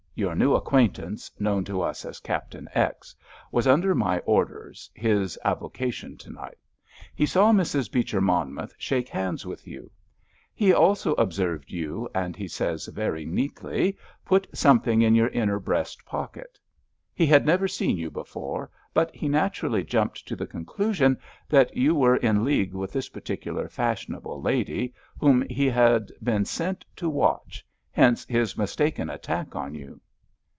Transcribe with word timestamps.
Your 0.13 0.35
new 0.35 0.53
acquaintance, 0.55 1.31
known 1.39 1.63
to 1.65 1.81
us 1.81 2.03
as 2.05 2.19
Captain 2.19 2.67
X., 2.73 3.15
was 3.49 3.65
under 3.65 3.95
my 3.95 4.19
orders, 4.19 4.91
his 4.93 5.39
avocation 5.43 6.17
to 6.17 6.29
night. 6.29 6.57
He 7.15 7.25
saw 7.25 7.53
Mrs. 7.53 7.89
Beecher 7.89 8.19
Monmouth 8.19 8.75
shake 8.77 9.07
hands 9.07 9.45
with 9.45 9.65
you. 9.65 9.89
He 10.53 10.73
also 10.73 11.13
observed 11.13 11.71
you—and 11.71 12.35
he 12.35 12.47
says, 12.49 12.87
very 12.87 13.25
neatly—put 13.25 14.47
something 14.53 15.01
in 15.01 15.15
your 15.15 15.29
inner 15.29 15.59
breast 15.59 16.05
pocket. 16.05 16.59
He 17.15 17.25
had 17.25 17.45
never 17.45 17.69
seen 17.69 17.95
you 17.97 18.11
before, 18.11 18.69
but 18.93 19.15
he 19.15 19.29
naturally 19.29 19.83
jumped 19.83 20.27
to 20.27 20.35
the 20.35 20.45
conclusion 20.45 21.17
that 21.47 21.75
you 21.75 21.95
were 21.95 22.17
in 22.17 22.43
league 22.43 22.73
with 22.75 22.91
this 22.91 23.07
particular 23.07 23.69
fashionable 23.69 24.41
lady, 24.41 24.93
whom 25.17 25.41
he 25.49 25.67
had 25.67 26.11
been 26.21 26.43
sent 26.45 26.85
to 26.97 27.09
watch, 27.09 27.65
hence 27.93 28.23
his 28.25 28.55
mistaken 28.57 29.09
attack 29.09 29.53
on 29.55 29.73
you." 29.75 29.99